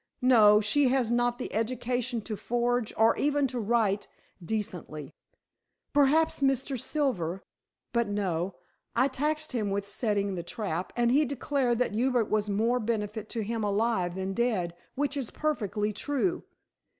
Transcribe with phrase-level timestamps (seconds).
[0.23, 0.59] "No.
[0.61, 4.07] She has not the education to forge, or even to write
[4.43, 5.13] decently."
[5.93, 6.75] "Perhaps Mr.
[6.75, 7.43] Silver
[7.93, 8.55] but no.
[8.95, 13.29] I taxed him with setting the trap, and he declared that Hubert was more benefit
[13.29, 16.45] to him alive than dead, which is perfectly true.